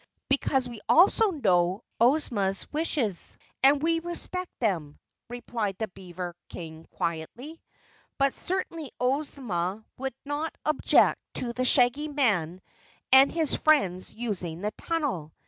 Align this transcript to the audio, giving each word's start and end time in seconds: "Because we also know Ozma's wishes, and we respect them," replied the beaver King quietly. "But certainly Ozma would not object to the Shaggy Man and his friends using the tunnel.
"Because 0.29 0.67
we 0.67 0.81
also 0.89 1.29
know 1.29 1.83
Ozma's 1.99 2.65
wishes, 2.73 3.37
and 3.61 3.83
we 3.83 3.99
respect 3.99 4.49
them," 4.59 4.97
replied 5.29 5.77
the 5.77 5.89
beaver 5.89 6.35
King 6.49 6.87
quietly. 6.89 7.61
"But 8.17 8.33
certainly 8.33 8.91
Ozma 8.99 9.85
would 9.99 10.15
not 10.25 10.57
object 10.65 11.21
to 11.35 11.53
the 11.53 11.65
Shaggy 11.65 12.07
Man 12.07 12.61
and 13.11 13.31
his 13.31 13.53
friends 13.53 14.11
using 14.11 14.61
the 14.61 14.71
tunnel. 14.71 15.33